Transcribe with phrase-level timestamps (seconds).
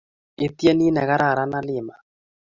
[0.45, 1.95] Ityeni negararan Halima